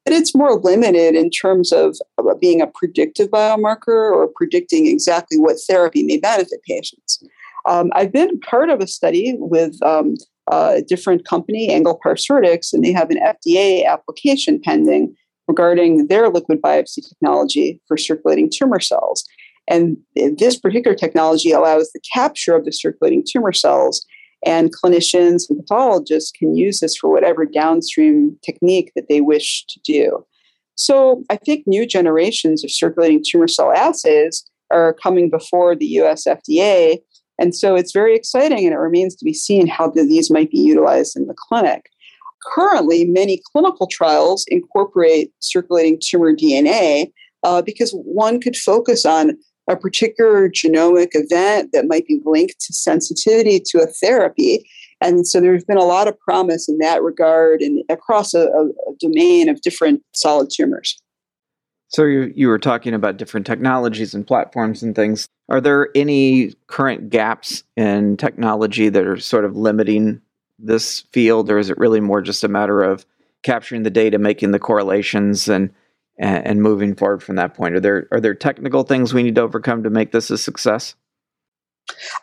but 0.06 0.14
it's 0.14 0.36
more 0.36 0.60
limited 0.60 1.16
in 1.16 1.32
terms 1.32 1.74
of 1.74 1.98
being 2.40 2.62
a 2.62 2.68
predictive 2.68 3.30
biomarker 3.30 3.88
or 3.88 4.30
predicting 4.36 4.86
exactly 4.86 5.38
what 5.38 5.58
therapy 5.68 6.04
may 6.04 6.18
benefit 6.18 6.62
patients. 6.64 7.24
Um, 7.66 7.90
I've 7.94 8.14
been 8.14 8.40
part 8.42 8.70
of 8.70 8.80
a 8.80 8.88
study 8.88 9.36
with 9.40 9.82
um, 9.82 10.16
a 10.52 10.84
different 10.88 11.26
company, 11.26 11.72
Angle 11.72 12.00
Parsortix, 12.06 12.72
and 12.72 12.84
they 12.84 12.92
have 12.92 13.10
an 13.10 13.18
FDA 13.18 13.84
application 13.84 14.62
pending 14.64 15.16
regarding 15.48 16.08
their 16.08 16.30
liquid 16.30 16.62
biopsy 16.62 17.08
technology 17.08 17.82
for 17.88 17.98
circulating 17.98 18.50
tumor 18.54 18.80
cells. 18.80 19.24
And 19.68 19.98
this 20.16 20.60
particular 20.60 20.96
technology 20.96 21.52
allows 21.52 21.92
the 21.92 22.02
capture 22.14 22.56
of 22.56 22.66
the 22.66 22.72
circulating 22.72 23.24
tumor 23.28 23.54
cells 23.54 24.06
and 24.46 24.72
clinicians 24.76 25.50
and 25.50 25.60
pathologists 25.60 26.32
can 26.32 26.56
use 26.56 26.80
this 26.80 26.96
for 26.96 27.10
whatever 27.10 27.46
downstream 27.46 28.38
technique 28.46 28.92
that 28.96 29.10
they 29.10 29.22
wish 29.22 29.66
to 29.70 29.80
do. 29.84 30.26
So 30.76 31.24
I 31.30 31.38
think 31.38 31.66
new 31.66 31.88
generations 31.88 32.64
of 32.64 32.70
circulating 32.70 33.24
tumor 33.26 33.48
cell 33.48 33.72
assays 33.72 34.46
are 34.72 34.94
coming 34.94 35.30
before 35.30 35.76
the 35.76 35.88
US 36.00 36.26
FDA. 36.26 37.00
And 37.40 37.56
so 37.56 37.76
it's 37.76 37.92
very 37.92 38.16
exciting 38.16 38.66
and 38.66 38.74
it 38.74 38.78
remains 38.78 39.16
to 39.16 39.26
be 39.26 39.34
seen 39.34 39.68
how 39.68 39.90
these 39.90 40.30
might 40.30 40.52
be 40.52 40.60
utilized 40.60 41.16
in 41.18 41.28
the 41.28 41.36
clinic. 41.36 41.90
Currently, 42.54 43.06
many 43.06 43.42
clinical 43.52 43.88
trials 43.88 44.46
incorporate 44.50 45.32
circulating 45.40 46.00
tumor 46.02 46.34
DNA 46.34 47.12
uh, 47.44 47.62
because 47.62 47.92
one 47.92 48.40
could 48.40 48.56
focus 48.56 49.06
on 49.06 49.38
a 49.68 49.76
particular 49.76 50.50
genomic 50.50 51.10
event 51.14 51.72
that 51.74 51.88
might 51.88 52.06
be 52.06 52.22
linked 52.24 52.60
to 52.62 52.74
sensitivity 52.74 53.60
to 53.60 53.80
a 53.80 53.88
therapy. 53.88 54.70
And 55.02 55.28
so 55.28 55.42
there's 55.42 55.64
been 55.64 55.78
a 55.78 55.84
lot 55.84 56.08
of 56.08 56.20
promise 56.20 56.70
in 56.70 56.78
that 56.80 57.02
regard 57.02 57.62
and 57.62 57.84
across 57.90 58.34
a, 58.34 58.48
a 58.48 58.70
domain 59.00 59.50
of 59.50 59.62
different 59.62 60.04
solid 60.14 60.50
tumors. 60.54 61.02
So 61.90 62.04
you, 62.04 62.34
you 62.36 62.48
were 62.48 62.60
talking 62.60 62.94
about 62.94 63.18
different 63.18 63.46
technologies 63.46 64.14
and 64.14 64.26
platforms 64.26 64.84
and 64.84 64.96
things. 64.96 65.28
Are 65.50 65.62
there 65.62 65.90
any 65.96 66.54
current 66.68 67.10
gaps 67.10 67.64
in 67.76 68.18
technology 68.18 68.90
that 68.90 69.06
are 69.06 69.20
sort 69.20 69.46
of 69.46 69.56
limiting 69.56 70.22
this 70.60 71.02
field, 71.12 71.50
or 71.50 71.58
is 71.58 71.70
it 71.70 71.78
really 71.78 72.00
more 72.00 72.22
just 72.22 72.44
a 72.44 72.48
matter 72.48 72.82
of 72.82 73.06
capturing 73.44 73.84
the 73.84 73.90
data, 73.90 74.18
making 74.18 74.52
the 74.52 74.60
correlations, 74.60 75.48
and 75.48 75.72
and, 76.18 76.62
moving 76.62 76.96
forward 76.96 77.22
from 77.22 77.36
that 77.36 77.54
point? 77.54 77.76
Are 77.76 77.80
there 77.80 78.08
are 78.12 78.22
there 78.22 78.34
technical 78.34 78.84
things 78.84 79.14
we 79.14 79.24
need 79.24 79.36
to 79.36 79.42
overcome 79.42 79.84
to 79.84 79.90
make 79.90 80.12
this 80.12 80.30
a 80.30 80.38
success? 80.38 80.96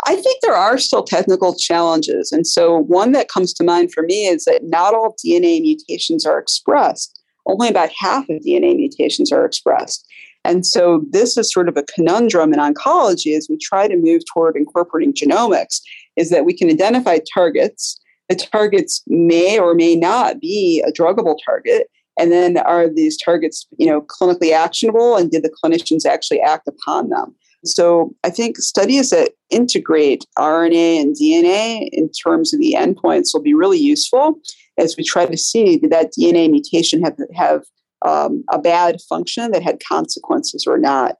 I 0.06 0.16
think 0.16 0.40
there 0.42 0.56
are 0.56 0.78
still 0.78 1.04
technical 1.04 1.54
challenges. 1.54 2.32
And 2.32 2.46
so, 2.46 2.78
one 2.78 3.12
that 3.12 3.28
comes 3.28 3.52
to 3.54 3.64
mind 3.64 3.92
for 3.92 4.02
me 4.02 4.26
is 4.26 4.44
that 4.44 4.64
not 4.64 4.94
all 4.94 5.14
DNA 5.24 5.60
mutations 5.60 6.26
are 6.26 6.38
expressed. 6.38 7.18
Only 7.46 7.68
about 7.68 7.90
half 7.96 8.28
of 8.28 8.42
DNA 8.42 8.76
mutations 8.76 9.32
are 9.32 9.44
expressed. 9.44 10.06
And 10.44 10.66
so, 10.66 11.04
this 11.10 11.36
is 11.36 11.52
sort 11.52 11.68
of 11.68 11.76
a 11.76 11.84
conundrum 11.84 12.52
in 12.52 12.58
oncology 12.58 13.36
as 13.36 13.46
we 13.48 13.56
try 13.56 13.86
to 13.86 13.96
move 13.96 14.22
toward 14.32 14.56
incorporating 14.56 15.12
genomics, 15.12 15.80
is 16.16 16.30
that 16.30 16.44
we 16.44 16.56
can 16.56 16.68
identify 16.68 17.18
targets. 17.32 17.98
The 18.32 18.46
targets 18.50 19.02
may 19.06 19.58
or 19.58 19.74
may 19.74 19.94
not 19.94 20.40
be 20.40 20.82
a 20.86 20.90
druggable 20.90 21.36
target. 21.44 21.90
And 22.18 22.32
then 22.32 22.56
are 22.56 22.88
these 22.88 23.18
targets, 23.22 23.66
you 23.76 23.86
know, 23.86 24.00
clinically 24.00 24.52
actionable 24.52 25.16
and 25.16 25.30
did 25.30 25.42
the 25.42 25.54
clinicians 25.62 26.06
actually 26.06 26.40
act 26.40 26.66
upon 26.66 27.10
them? 27.10 27.34
So 27.66 28.14
I 28.24 28.30
think 28.30 28.56
studies 28.56 29.10
that 29.10 29.32
integrate 29.50 30.24
RNA 30.38 31.02
and 31.02 31.14
DNA 31.14 31.90
in 31.92 32.10
terms 32.10 32.54
of 32.54 32.60
the 32.60 32.74
endpoints 32.78 33.34
will 33.34 33.42
be 33.42 33.52
really 33.52 33.78
useful 33.78 34.40
as 34.78 34.96
we 34.96 35.04
try 35.04 35.26
to 35.26 35.36
see 35.36 35.76
did 35.76 35.90
that 35.90 36.12
DNA 36.18 36.50
mutation 36.50 37.02
have 37.02 37.18
have 37.34 37.64
um, 38.00 38.44
a 38.50 38.58
bad 38.58 38.96
function 39.10 39.50
that 39.50 39.62
had 39.62 39.78
consequences 39.86 40.64
or 40.66 40.78
not. 40.78 41.16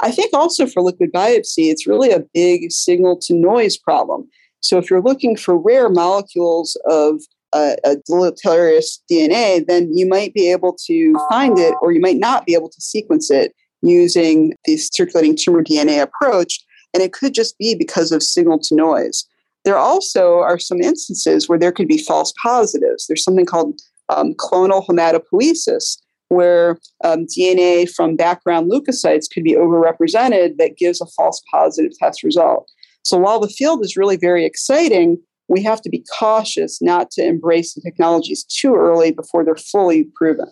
I 0.00 0.10
think 0.10 0.34
also 0.34 0.66
for 0.66 0.82
liquid 0.82 1.10
biopsy, 1.10 1.70
it's 1.70 1.86
really 1.86 2.10
a 2.10 2.24
big 2.34 2.70
signal 2.70 3.18
to 3.22 3.34
noise 3.34 3.78
problem. 3.78 4.28
So 4.60 4.78
if 4.78 4.90
you're 4.90 5.02
looking 5.02 5.36
for 5.36 5.58
rare 5.58 5.88
molecules 5.88 6.80
of 6.86 7.20
a, 7.54 7.76
a, 7.84 7.96
deleterious 8.06 9.02
DNA, 9.10 9.66
then 9.66 9.90
you 9.96 10.06
might 10.06 10.34
be 10.34 10.50
able 10.52 10.76
to 10.86 11.14
find 11.28 11.58
it 11.58 11.74
or 11.82 11.92
you 11.92 12.00
might 12.00 12.18
not 12.18 12.46
be 12.46 12.54
able 12.54 12.68
to 12.68 12.80
sequence 12.80 13.30
it 13.30 13.54
using 13.82 14.54
the 14.64 14.76
circulating 14.76 15.36
tumor 15.36 15.64
DNA 15.64 16.00
approach. 16.02 16.60
And 16.94 17.02
it 17.02 17.12
could 17.12 17.34
just 17.34 17.58
be 17.58 17.74
because 17.74 18.12
of 18.12 18.22
signal 18.22 18.58
to 18.60 18.74
noise. 18.74 19.24
There 19.64 19.76
also 19.76 20.38
are 20.38 20.58
some 20.58 20.80
instances 20.80 21.48
where 21.48 21.58
there 21.58 21.72
could 21.72 21.88
be 21.88 21.98
false 21.98 22.32
positives. 22.42 23.06
There's 23.06 23.24
something 23.24 23.46
called 23.46 23.80
um, 24.08 24.34
clonal 24.34 24.86
hematopoiesis, 24.86 25.98
where 26.28 26.78
um, 27.04 27.26
DNA 27.26 27.90
from 27.90 28.16
background 28.16 28.70
leukocytes 28.70 29.30
could 29.32 29.44
be 29.44 29.54
overrepresented 29.54 30.56
that 30.58 30.76
gives 30.76 31.00
a 31.00 31.06
false 31.06 31.42
positive 31.50 31.92
test 31.98 32.22
result. 32.22 32.70
So 33.04 33.18
while 33.18 33.40
the 33.40 33.48
field 33.48 33.84
is 33.84 33.96
really 33.96 34.16
very 34.16 34.44
exciting, 34.44 35.18
we 35.48 35.62
have 35.62 35.82
to 35.82 35.90
be 35.90 36.04
cautious 36.18 36.80
not 36.80 37.10
to 37.12 37.24
embrace 37.24 37.74
the 37.74 37.80
technologies 37.80 38.44
too 38.44 38.74
early 38.74 39.10
before 39.10 39.44
they're 39.44 39.56
fully 39.56 40.08
proven. 40.14 40.46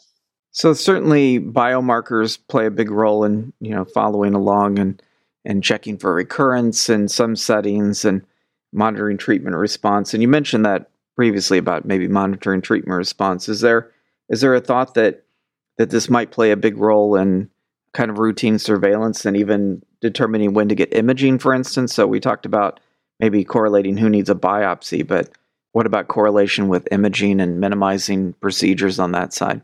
So 0.51 0.73
certainly 0.73 1.39
biomarkers 1.39 2.39
play 2.49 2.67
a 2.67 2.71
big 2.71 2.91
role 2.91 3.23
in, 3.25 3.53
you 3.61 3.71
know, 3.71 3.85
following 3.85 4.35
along 4.35 4.79
and 4.79 5.01
and 5.45 5.63
checking 5.63 5.97
for 5.97 6.13
recurrence 6.13 6.89
in 6.89 7.09
some 7.09 7.37
settings 7.37 8.05
and 8.05 8.23
monitoring 8.73 9.17
treatment 9.17 9.57
response. 9.57 10.13
And 10.13 10.23
you 10.23 10.29
mentioned 10.29 10.67
that 10.67 10.91
previously 11.17 11.59
about 11.59 11.85
maybe 11.85 12.09
monitoring 12.09 12.61
treatment 12.61 12.97
response. 12.97 13.49
Is 13.49 13.61
there 13.61 13.91
is 14.29 14.41
there 14.41 14.55
a 14.55 14.61
thought 14.61 14.95
that 14.95 15.25
that 15.77 15.91
this 15.91 16.11
might 16.11 16.33
play 16.33 16.51
a 16.51 16.57
big 16.57 16.77
role 16.77 17.15
in 17.15 17.49
kind 17.93 18.11
of 18.11 18.19
routine 18.19 18.59
surveillance 18.59 19.25
and 19.25 19.37
even 19.37 19.83
determining 20.01 20.55
when 20.55 20.69
to 20.69 20.75
get 20.75 20.95
imaging, 20.95 21.39
for 21.39 21.55
instance? 21.55 21.95
So 21.95 22.07
we 22.07 22.21
talked 22.21 22.47
about 22.47 22.81
maybe 23.21 23.45
correlating 23.45 23.97
who 23.97 24.09
needs 24.09 24.31
a 24.31 24.35
biopsy, 24.35 25.07
but 25.07 25.31
what 25.73 25.87
about 25.87 26.09
correlation 26.09 26.69
with 26.69 26.89
imaging 26.91 27.41
and 27.41 27.61
minimizing 27.61 28.33
procedures 28.35 28.99
on 28.99 29.13
that 29.13 29.33
side? 29.33 29.63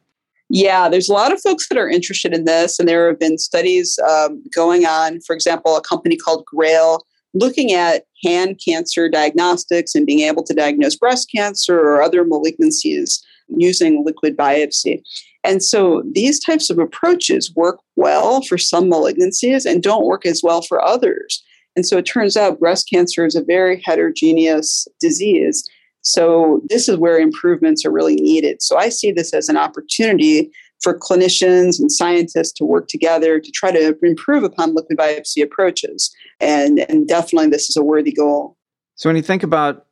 Yeah, 0.50 0.88
there's 0.88 1.08
a 1.08 1.12
lot 1.12 1.32
of 1.32 1.40
folks 1.40 1.68
that 1.68 1.78
are 1.78 1.88
interested 1.88 2.34
in 2.34 2.44
this, 2.44 2.78
and 2.78 2.88
there 2.88 3.08
have 3.08 3.18
been 3.18 3.38
studies 3.38 3.98
um, 4.08 4.42
going 4.54 4.84
on. 4.84 5.20
For 5.22 5.34
example, 5.34 5.76
a 5.76 5.80
company 5.80 6.16
called 6.16 6.44
Grail 6.44 7.04
looking 7.32 7.72
at 7.72 8.04
pan 8.24 8.54
cancer 8.64 9.08
diagnostics 9.08 9.94
and 9.94 10.06
being 10.06 10.20
able 10.20 10.44
to 10.44 10.54
diagnose 10.54 10.96
breast 10.96 11.30
cancer 11.34 11.78
or 11.78 12.02
other 12.02 12.24
malignancies 12.24 13.20
using 13.48 14.04
liquid 14.04 14.36
biopsy. 14.36 15.02
And 15.44 15.62
so 15.62 16.02
these 16.12 16.40
types 16.40 16.70
of 16.70 16.78
approaches 16.78 17.52
work 17.54 17.78
well 17.96 18.40
for 18.42 18.56
some 18.58 18.90
malignancies 18.90 19.66
and 19.66 19.82
don't 19.82 20.06
work 20.06 20.24
as 20.24 20.42
well 20.42 20.62
for 20.62 20.82
others. 20.82 21.44
And 21.76 21.86
so 21.86 21.98
it 21.98 22.06
turns 22.06 22.36
out 22.36 22.58
breast 22.58 22.88
cancer 22.88 23.26
is 23.26 23.34
a 23.34 23.44
very 23.44 23.82
heterogeneous 23.84 24.88
disease. 25.00 25.68
So 26.00 26.62
this 26.68 26.88
is 26.88 26.96
where 26.96 27.18
improvements 27.18 27.84
are 27.84 27.90
really 27.90 28.16
needed. 28.16 28.62
So 28.62 28.76
I 28.76 28.88
see 28.88 29.10
this 29.10 29.32
as 29.34 29.48
an 29.48 29.56
opportunity 29.56 30.50
for 30.82 30.98
clinicians 30.98 31.80
and 31.80 31.90
scientists 31.90 32.52
to 32.52 32.64
work 32.64 32.88
together 32.88 33.40
to 33.40 33.50
try 33.52 33.70
to 33.72 33.96
improve 34.02 34.44
upon 34.44 34.74
liquid 34.74 34.98
biopsy 34.98 35.42
approaches. 35.42 36.14
And, 36.40 36.80
and 36.90 37.08
definitely 37.08 37.48
this 37.48 37.70
is 37.70 37.76
a 37.76 37.82
worthy 37.82 38.12
goal. 38.12 38.56
So 38.96 39.08
when 39.08 39.16
you 39.16 39.22
think 39.22 39.42
about, 39.42 39.86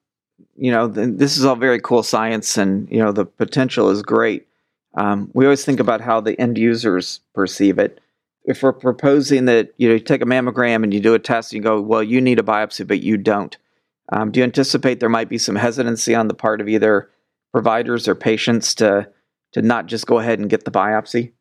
you 0.56 0.71
know, 0.71 0.87
this 0.87 1.37
is 1.37 1.44
all 1.44 1.56
very 1.56 1.80
cool 1.80 2.02
science 2.02 2.56
and, 2.59 2.88
you 2.90 2.99
know, 2.99 3.11
the 3.11 3.25
potential 3.25 3.90
is 3.90 4.02
great. 4.02 4.47
Um, 4.94 5.30
we 5.32 5.44
always 5.44 5.64
think 5.64 5.80
about 5.80 6.00
how 6.00 6.20
the 6.20 6.38
end 6.40 6.58
users 6.58 7.20
perceive 7.34 7.78
it 7.78 8.00
if 8.44 8.62
we're 8.62 8.72
proposing 8.72 9.44
that 9.46 9.72
you 9.76 9.88
know 9.88 9.94
you 9.94 10.00
take 10.00 10.22
a 10.22 10.26
mammogram 10.26 10.82
and 10.82 10.92
you 10.92 11.00
do 11.00 11.14
a 11.14 11.18
test 11.18 11.52
and 11.52 11.58
you 11.58 11.62
go 11.62 11.80
well 11.80 12.02
you 12.02 12.20
need 12.20 12.38
a 12.38 12.42
biopsy 12.42 12.87
but 12.87 13.02
you 13.02 13.16
don't 13.16 13.56
Um, 14.12 14.30
do 14.30 14.40
you 14.40 14.44
anticipate 14.44 15.00
there 15.00 15.08
might 15.08 15.28
be 15.28 15.38
some 15.38 15.56
hesitancy 15.56 16.14
on 16.14 16.28
the 16.28 16.34
part 16.34 16.61
of 16.61 16.68
either 16.68 17.08
providers 17.52 18.08
or 18.08 18.14
patients 18.14 18.75
to 18.76 19.08
to 19.52 19.62
not 19.62 19.87
just 19.87 20.06
go 20.06 20.18
ahead 20.18 20.38
and 20.38 20.50
get 20.50 20.64
the 20.64 20.70
biopsy? 20.70 21.32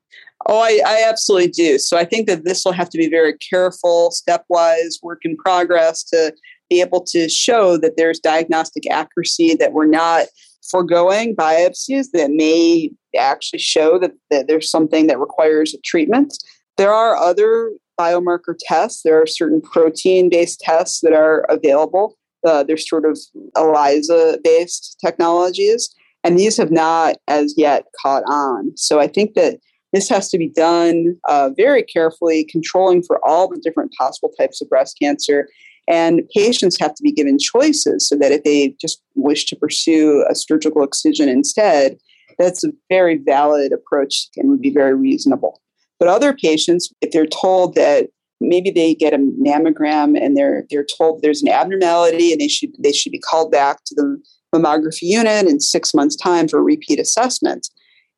Oh, 0.48 0.60
I, 0.60 0.82
I, 0.86 1.06
absolutely 1.08 1.50
do. 1.50 1.78
So 1.78 1.98
I 1.98 2.04
think 2.04 2.28
that 2.28 2.44
this 2.44 2.66
will 2.66 2.72
have 2.72 2.90
to 2.90 2.98
be 2.98 3.08
very 3.08 3.38
careful, 3.38 4.12
stepwise, 4.12 4.96
work 5.04 5.20
in 5.24 5.38
progress 5.38 6.04
to 6.06 6.34
be 6.70 6.82
able 6.82 7.02
to 7.06 7.30
show 7.30 7.78
that 7.78 7.96
there's 7.96 8.20
diagnostic 8.20 8.90
accuracy, 8.90 9.54
that 9.56 9.72
we're 9.72 9.86
not 9.86 10.26
foregoing 10.70 11.36
biopsies 11.36 12.08
that 12.14 12.32
may 12.32 12.90
actually 13.18 13.60
show 13.60 14.00
that, 14.00 14.12
that 14.30 14.48
there's 14.48 14.70
something 14.70 15.08
that 15.08 15.20
requires 15.20 15.74
a 15.74 15.82
treatment. 15.84 16.34
There 16.78 16.94
are 16.94 17.16
other 17.16 17.72
biomarker 18.00 18.56
tests. 18.60 19.02
There 19.04 19.22
are 19.22 19.28
certain 19.28 19.62
protein 19.62 20.30
based 20.30 20.60
tests 20.60 21.02
that 21.02 21.14
are 21.14 21.46
available. 21.50 22.18
Uh, 22.46 22.64
there's 22.64 22.90
sort 22.90 23.06
of 23.06 23.20
ELISA 23.56 24.40
based 24.44 24.98
technologies, 25.04 25.94
and 26.24 26.40
these 26.40 26.58
have 26.58 26.72
not 26.72 27.18
as 27.28 27.54
yet 27.58 27.86
caught 28.02 28.24
on. 28.28 28.72
So 28.76 29.00
I 29.00 29.08
think 29.08 29.36
that 29.36 29.60
this 29.94 30.10
has 30.10 30.30
to 30.30 30.38
be 30.38 30.48
done 30.48 31.18
uh, 31.28 31.50
very 31.56 31.84
carefully, 31.84 32.46
controlling 32.46 33.04
for 33.04 33.20
all 33.28 33.48
the 33.48 33.60
different 33.60 33.92
possible 33.98 34.32
types 34.40 34.62
of 34.62 34.70
breast 34.70 34.98
cancer. 35.00 35.50
And 35.88 36.22
patients 36.34 36.80
have 36.80 36.94
to 36.96 37.04
be 37.04 37.12
given 37.12 37.38
choices 37.38 38.08
so 38.08 38.16
that 38.18 38.32
if 38.32 38.44
they 38.44 38.76
just 38.80 39.02
wish 39.16 39.46
to 39.48 39.56
pursue 39.56 40.26
a 40.30 40.36
surgical 40.36 40.84
excision 40.84 41.28
instead, 41.28 41.98
that's 42.42 42.64
a 42.64 42.72
very 42.90 43.18
valid 43.18 43.72
approach 43.72 44.28
and 44.38 44.50
would 44.50 44.62
be 44.62 44.74
very 44.74 44.96
reasonable. 44.96 45.62
But 46.00 46.08
other 46.08 46.34
patients, 46.34 46.92
if 47.02 47.12
they're 47.12 47.26
told 47.26 47.76
that 47.76 48.08
maybe 48.40 48.72
they 48.72 48.96
get 48.96 49.14
a 49.14 49.18
mammogram 49.18 50.20
and 50.20 50.36
they're 50.36 50.66
they're 50.70 50.86
told 50.86 51.22
there's 51.22 51.44
an 51.44 51.50
abnormality 51.50 52.32
and 52.32 52.42
they 52.42 52.48
should 52.48 52.72
they 52.80 52.92
should 52.92 53.12
be 53.12 53.20
called 53.20 53.52
back 53.52 53.84
to 53.86 53.96
the 53.96 54.22
mammography 54.54 55.04
unit 55.04 55.48
in 55.48 55.60
six 55.60 55.94
months' 55.94 56.16
time 56.16 56.48
for 56.48 56.62
repeat 56.64 57.00
assessment, 57.00 57.70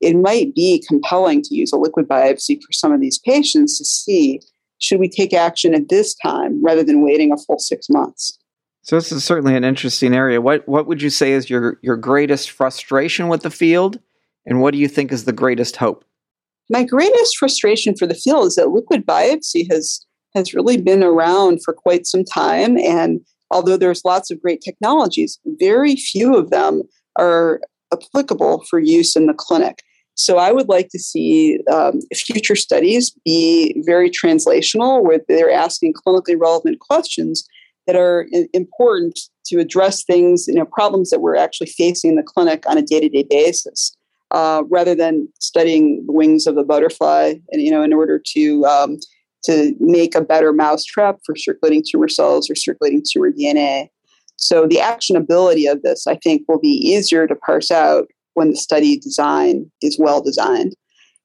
it 0.01 0.15
might 0.15 0.53
be 0.56 0.84
compelling 0.88 1.42
to 1.44 1.56
use 1.56 1.72
a 1.72 1.77
liquid 1.77 2.08
biopsy 2.08 2.58
for 2.62 2.72
some 2.72 2.92
of 2.92 3.01
these 3.01 3.20
patients 3.20 3.77
to 3.77 3.86
see 3.86 4.42
should 4.80 5.00
we 5.00 5.08
take 5.08 5.34
action 5.34 5.74
at 5.74 5.89
this 5.89 6.13
time 6.15 6.63
rather 6.63 6.84
than 6.84 7.03
waiting 7.03 7.32
a 7.32 7.38
full 7.38 7.60
six 7.60 7.88
months. 7.89 8.38
So 8.82 8.98
this 8.98 9.13
is 9.13 9.24
certainly 9.24 9.56
an 9.56 9.63
interesting 9.63 10.13
area. 10.13 10.42
What 10.42 10.68
what 10.68 10.88
would 10.88 11.01
you 11.01 11.10
say 11.10 11.32
is 11.32 11.50
your 11.50 11.80
your 11.82 11.96
greatest 11.96 12.51
frustration 12.51 13.30
with 13.30 13.44
the 13.44 13.50
field, 13.50 14.00
and 14.46 14.62
what 14.62 14.72
do 14.74 14.78
you 14.78 14.88
think 14.88 15.12
is 15.12 15.26
the 15.26 15.34
greatest 15.34 15.76
hope? 15.78 16.04
My 16.70 16.84
greatest 16.84 17.38
frustration 17.38 17.96
for 17.96 18.08
the 18.08 18.16
field 18.16 18.48
is 18.48 18.56
that 18.56 18.70
liquid 18.70 19.06
biopsy 19.06 19.70
has 19.72 20.06
has 20.36 20.54
really 20.54 20.78
been 20.78 21.04
around 21.04 21.64
for 21.64 21.74
quite 21.74 22.08
some 22.08 22.24
time, 22.24 22.78
and 22.78 23.22
although 23.52 23.78
there's 23.78 24.04
lots 24.04 24.32
of 24.32 24.42
great 24.42 24.62
technologies, 24.62 25.40
very 25.60 25.96
few 25.96 26.36
of 26.36 26.50
them 26.50 26.82
are 27.18 27.62
applicable 27.94 28.64
for 28.70 28.80
use 28.80 29.16
in 29.16 29.28
the 29.28 29.34
clinic. 29.34 29.84
So 30.16 30.38
I 30.38 30.52
would 30.52 30.70
like 30.70 30.90
to 30.90 31.00
see 31.00 31.60
um, 31.72 32.00
future 32.14 32.56
studies 32.56 33.12
be 33.26 33.82
very 33.86 34.10
translational, 34.10 35.04
where 35.04 35.20
they're 35.28 35.52
asking 35.52 35.94
clinically 35.94 36.36
relevant 36.40 36.80
questions 36.80 37.48
that 37.86 37.96
are 37.96 38.28
important 38.54 39.20
to 39.46 39.60
address 39.60 40.04
things, 40.04 40.48
you 40.48 40.56
know, 40.56 40.66
problems 40.66 41.10
that 41.10 41.20
we're 41.20 41.36
actually 41.36 41.68
facing 41.68 42.12
in 42.12 42.16
the 42.16 42.24
clinic 42.24 42.64
on 42.68 42.78
a 42.78 42.82
day-to-day 42.82 43.26
basis, 43.30 43.96
uh, 44.34 44.63
rather 44.70 44.96
than 44.96 45.28
studying 45.40 46.04
the 46.06 46.12
wings 46.12 46.48
of 46.48 46.56
the 46.56 46.63
butterfly, 46.63 47.36
and 47.52 47.62
you 47.62 47.72
know, 47.72 47.84
in 47.84 47.94
order 47.94 48.22
to 48.34 48.66
um, 48.66 48.98
to 49.44 49.75
make 49.80 50.16
a 50.16 50.22
better 50.22 50.52
mousetrap 50.52 51.20
for 51.25 51.36
circulating 51.36 51.84
tumor 51.88 52.08
cells 52.08 52.50
or 52.50 52.56
circulating 52.56 53.04
tumor 53.08 53.32
DNA. 53.32 53.90
So 54.36 54.68
the 54.68 54.78
actionability 54.78 55.72
of 55.72 55.82
this, 55.84 56.08
I 56.08 56.16
think, 56.16 56.44
will 56.48 56.60
be 56.60 56.70
easier 56.70 57.28
to 57.28 57.36
parse 57.36 57.70
out 57.70 58.08
when 58.34 58.50
the 58.50 58.58
study 58.58 58.98
design 58.98 59.72
is 59.82 60.00
well 60.00 60.22
designed. 60.22 60.75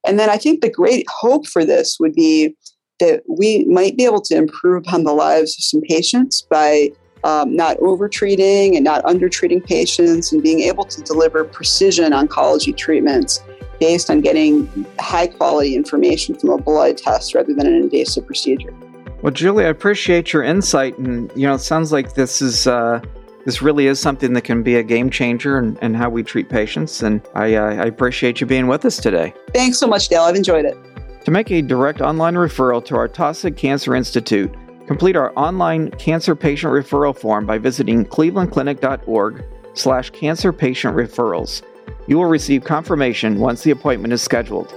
And 0.07 0.19
then 0.19 0.29
I 0.31 0.37
think 0.37 0.61
the 0.61 0.71
great 0.71 1.07
hope 1.09 1.47
for 1.47 1.65
this 1.65 1.97
would 1.99 2.13
be 2.13 2.55
that 3.01 3.23
we 3.29 3.65
might 3.67 3.97
be 3.97 4.05
able 4.05 4.21
to 4.23 4.37
improve 4.37 4.85
upon 4.85 5.05
the 5.05 5.13
lives 5.13 5.57
of 5.59 5.65
some 5.65 5.81
patients 5.83 6.47
by 6.51 6.91
um, 7.25 7.55
not 7.55 7.77
overtreating 7.79 8.77
and 8.77 8.85
not 8.85 9.05
undertreating 9.05 9.61
patients 9.61 10.33
and 10.33 10.43
being 10.43 10.61
able 10.61 10.85
to 10.85 11.03
deliver 11.03 11.45
precision 11.45 12.13
oncology 12.13 12.77
treatments 12.77 13.43
based 13.81 14.11
on 14.11 14.21
getting 14.21 14.87
high 14.99 15.27
quality 15.27 15.75
information 15.75 16.35
from 16.35 16.51
a 16.51 16.59
blood 16.59 16.99
test 16.99 17.35
rather 17.35 17.55
than 17.55 17.67
an 17.67 17.75
invasive 17.75 18.27
procedure. 18.27 18.75
Well, 19.23 19.33
Julie, 19.33 19.65
I 19.65 19.69
appreciate 19.69 20.33
your 20.33 20.45
insight, 20.45 20.97
and 20.99 21.31
you 21.35 21.47
know, 21.47 21.55
it 21.55 21.61
sounds 21.61 21.91
like 21.91 22.15
this 22.15 22.41
is 22.41 22.69
uh, 22.69 23.01
this 23.45 23.63
really 23.63 23.87
is 23.87 23.99
something 23.99 24.33
that 24.35 24.43
can 24.43 24.63
be 24.63 24.77
a 24.77 24.83
game 24.83 25.11
changer 25.11 25.59
in, 25.59 25.77
in 25.79 25.95
how 25.95 26.09
we 26.09 26.23
treat 26.23 26.49
patients. 26.49 27.03
And 27.03 27.21
I, 27.35 27.55
uh, 27.55 27.83
I 27.83 27.87
appreciate 27.87 28.41
you 28.41 28.47
being 28.47 28.67
with 28.67 28.85
us 28.85 28.99
today. 28.99 29.33
Thanks 29.55 29.79
so 29.79 29.87
much, 29.87 30.09
Dale. 30.09 30.23
I've 30.23 30.37
enjoyed 30.37 30.67
it. 30.67 30.77
To 31.25 31.31
make 31.31 31.51
a 31.51 31.63
direct 31.63 32.01
online 32.01 32.35
referral 32.35 32.85
to 32.85 32.97
our 32.97 33.09
Taussig 33.09 33.57
Cancer 33.57 33.95
Institute, 33.95 34.55
complete 34.89 35.17
our 35.17 35.33
online 35.37 35.91
cancer 35.93 36.35
patient 36.35 36.73
referral 36.73 37.17
form 37.17 37.45
by 37.45 37.59
visiting 37.59 38.07
clevelandclinic.org 38.07 39.45
slash 39.75 40.09
cancer 40.11 40.51
patient 40.51 40.97
referrals. 40.97 41.63
You 42.07 42.17
will 42.17 42.25
receive 42.25 42.65
confirmation 42.65 43.39
once 43.39 43.63
the 43.63 43.71
appointment 43.71 44.15
is 44.15 44.23
scheduled. 44.23 44.71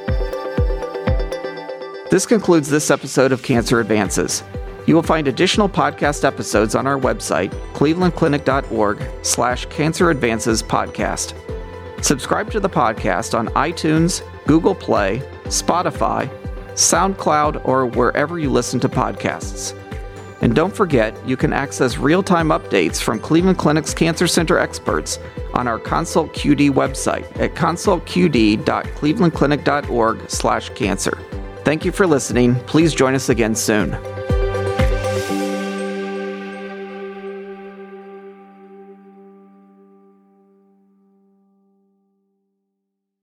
This 2.12 2.26
concludes 2.26 2.69
this 2.69 2.91
episode 2.91 3.32
of 3.32 3.41
Cancer 3.41 3.80
Advances. 3.80 4.43
You 4.86 4.95
will 4.95 5.04
find 5.04 5.30
additional 5.30 5.69
podcast 5.69 6.26
episodes 6.26 6.76
on 6.76 6.88
our 6.88 7.00
website, 7.00 7.52
clevelandclinic.org 7.74 9.02
slash 9.21 9.65
cancer 9.67 10.10
advances 10.10 10.62
podcast. 10.62 11.34
Subscribe 12.04 12.52
to 12.52 12.60
the 12.60 12.69
podcast 12.69 13.38
on 13.38 13.47
iTunes, 13.50 14.24
Google 14.45 14.76
Play, 14.76 15.19
Spotify, 15.45 16.30
SoundCloud, 16.74 17.65
or 17.65 17.86
wherever 17.86 18.39
you 18.39 18.50
listen 18.50 18.80
to 18.82 18.89
podcasts. 18.89 19.78
And 20.41 20.54
don't 20.56 20.75
forget, 20.75 21.15
you 21.27 21.38
can 21.38 21.54
access 21.54 21.97
real-time 21.97 22.49
updates 22.49 23.01
from 23.01 23.19
Cleveland 23.19 23.60
Clinic's 23.60 23.93
Cancer 23.93 24.27
Center 24.27 24.58
experts 24.58 25.19
on 25.54 25.67
our 25.67 25.77
Consult 25.80 26.34
QD 26.34 26.71
website 26.71 27.25
at 27.39 27.54
consultqd.clevelandclinic.org 27.56 30.30
slash 30.30 30.69
cancer. 30.69 31.19
Thank 31.63 31.86
you 31.86 31.91
for 31.91 32.08
listening. 32.08 32.56
Please 32.65 32.95
join 32.95 33.13
us 33.13 33.30
again 33.30 33.54
soon. 33.54 33.95